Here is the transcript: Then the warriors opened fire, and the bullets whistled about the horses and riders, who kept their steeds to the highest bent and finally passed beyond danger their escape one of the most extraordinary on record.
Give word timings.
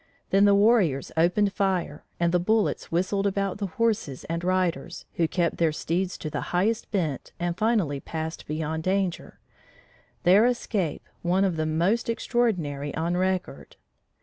Then 0.31 0.45
the 0.45 0.55
warriors 0.55 1.11
opened 1.15 1.53
fire, 1.53 2.03
and 2.19 2.31
the 2.33 2.39
bullets 2.39 2.91
whistled 2.91 3.27
about 3.27 3.59
the 3.59 3.67
horses 3.67 4.23
and 4.23 4.43
riders, 4.43 5.05
who 5.17 5.27
kept 5.27 5.57
their 5.57 5.71
steeds 5.71 6.17
to 6.17 6.31
the 6.31 6.41
highest 6.49 6.89
bent 6.89 7.33
and 7.39 7.55
finally 7.55 7.99
passed 7.99 8.47
beyond 8.47 8.81
danger 8.81 9.39
their 10.23 10.47
escape 10.47 11.03
one 11.21 11.43
of 11.43 11.55
the 11.55 11.67
most 11.67 12.09
extraordinary 12.09 12.91
on 12.95 13.15
record. 13.15 13.75